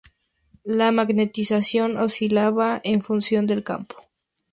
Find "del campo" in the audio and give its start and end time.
3.45-3.97